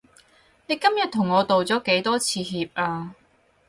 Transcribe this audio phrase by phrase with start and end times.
[0.65, 3.13] 你今日同我道咗幾多次歉啊？